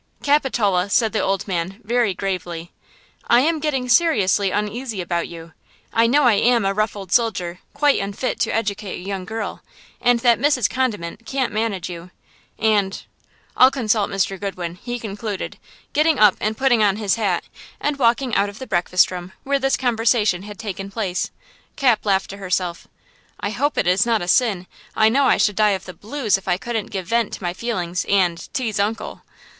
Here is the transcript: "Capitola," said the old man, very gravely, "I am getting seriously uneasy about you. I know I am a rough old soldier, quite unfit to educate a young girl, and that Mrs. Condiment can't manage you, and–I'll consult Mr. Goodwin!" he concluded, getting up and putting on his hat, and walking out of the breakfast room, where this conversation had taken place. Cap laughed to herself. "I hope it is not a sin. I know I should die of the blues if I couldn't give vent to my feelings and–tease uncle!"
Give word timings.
"Capitola," 0.23 0.89
said 0.89 1.13
the 1.13 1.19
old 1.19 1.47
man, 1.47 1.79
very 1.83 2.11
gravely, 2.15 2.71
"I 3.27 3.41
am 3.41 3.59
getting 3.59 3.87
seriously 3.87 4.49
uneasy 4.49 4.99
about 4.99 5.27
you. 5.27 5.53
I 5.93 6.07
know 6.07 6.23
I 6.23 6.33
am 6.33 6.65
a 6.65 6.73
rough 6.73 6.95
old 6.95 7.11
soldier, 7.11 7.59
quite 7.75 8.01
unfit 8.01 8.39
to 8.39 8.49
educate 8.51 8.95
a 9.03 9.07
young 9.07 9.25
girl, 9.25 9.61
and 10.01 10.19
that 10.21 10.39
Mrs. 10.39 10.67
Condiment 10.67 11.27
can't 11.27 11.53
manage 11.53 11.87
you, 11.87 12.09
and–I'll 12.57 13.69
consult 13.69 14.09
Mr. 14.09 14.39
Goodwin!" 14.41 14.73
he 14.81 14.97
concluded, 14.97 15.59
getting 15.93 16.17
up 16.17 16.33
and 16.41 16.57
putting 16.57 16.81
on 16.81 16.95
his 16.95 17.13
hat, 17.13 17.43
and 17.79 17.99
walking 17.99 18.33
out 18.33 18.49
of 18.49 18.57
the 18.57 18.65
breakfast 18.65 19.11
room, 19.11 19.33
where 19.43 19.59
this 19.59 19.77
conversation 19.77 20.41
had 20.41 20.57
taken 20.57 20.89
place. 20.89 21.29
Cap 21.75 22.07
laughed 22.07 22.31
to 22.31 22.37
herself. 22.37 22.87
"I 23.39 23.51
hope 23.51 23.77
it 23.77 23.85
is 23.85 24.07
not 24.07 24.23
a 24.23 24.27
sin. 24.27 24.65
I 24.95 25.09
know 25.09 25.25
I 25.25 25.37
should 25.37 25.55
die 25.55 25.77
of 25.77 25.85
the 25.85 25.93
blues 25.93 26.39
if 26.39 26.47
I 26.47 26.57
couldn't 26.57 26.87
give 26.87 27.05
vent 27.05 27.33
to 27.33 27.43
my 27.43 27.53
feelings 27.53 28.03
and–tease 28.09 28.79
uncle!" 28.79 29.21